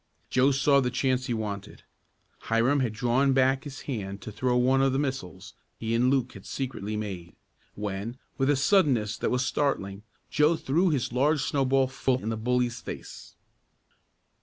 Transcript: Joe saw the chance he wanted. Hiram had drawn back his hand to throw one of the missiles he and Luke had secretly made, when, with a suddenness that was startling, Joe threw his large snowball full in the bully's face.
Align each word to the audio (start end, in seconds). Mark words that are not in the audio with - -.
Joe 0.31 0.49
saw 0.49 0.81
the 0.81 0.89
chance 0.89 1.27
he 1.27 1.33
wanted. 1.35 1.83
Hiram 2.45 2.79
had 2.79 2.91
drawn 2.91 3.33
back 3.33 3.65
his 3.65 3.81
hand 3.81 4.19
to 4.23 4.31
throw 4.31 4.57
one 4.57 4.81
of 4.81 4.93
the 4.93 4.97
missiles 4.97 5.53
he 5.77 5.93
and 5.93 6.09
Luke 6.09 6.33
had 6.33 6.43
secretly 6.43 6.97
made, 6.97 7.35
when, 7.75 8.17
with 8.35 8.49
a 8.49 8.55
suddenness 8.55 9.15
that 9.19 9.29
was 9.29 9.45
startling, 9.45 10.01
Joe 10.31 10.55
threw 10.55 10.89
his 10.89 11.13
large 11.13 11.43
snowball 11.43 11.85
full 11.85 12.17
in 12.23 12.29
the 12.29 12.35
bully's 12.35 12.81
face. 12.81 13.35